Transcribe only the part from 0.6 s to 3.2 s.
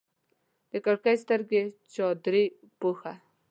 د کړکۍ سترګې چادرې پوښه